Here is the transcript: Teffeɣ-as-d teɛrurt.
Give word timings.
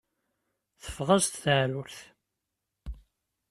Teffeɣ-as-d 0.83 1.35
teɛrurt. 1.43 1.97